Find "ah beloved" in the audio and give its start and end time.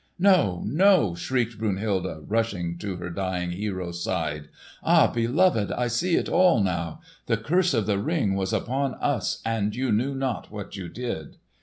4.81-5.71